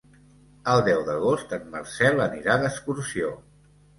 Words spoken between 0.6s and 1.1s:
El deu